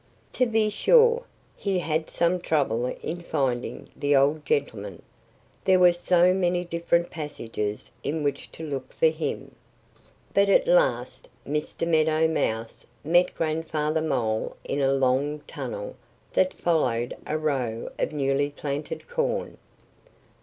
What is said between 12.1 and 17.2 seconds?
Mouse met Grandfather Mole in a long tunnel that followed